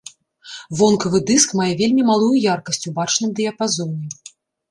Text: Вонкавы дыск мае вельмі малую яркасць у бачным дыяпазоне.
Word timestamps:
Вонкавы 0.79 1.19
дыск 1.31 1.49
мае 1.59 1.67
вельмі 1.81 2.03
малую 2.11 2.31
яркасць 2.53 2.83
у 2.93 2.93
бачным 3.01 3.29
дыяпазоне. 3.41 4.05